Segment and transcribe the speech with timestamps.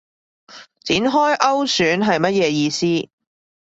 [0.81, 3.11] 展開勾選係乜嘢意思